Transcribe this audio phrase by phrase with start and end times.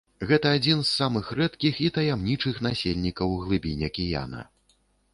[0.29, 4.41] Гэта адзін з самых рэдкіх і таямнічых насельнікаў глыбінь акіяна.